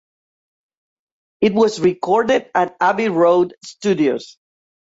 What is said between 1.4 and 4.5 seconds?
It was recorded at Abbey Road Studios.